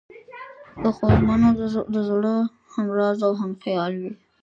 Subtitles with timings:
[0.83, 1.49] د خوږمنو
[1.93, 2.33] د زړه
[2.73, 4.13] همراز او همخیال وي.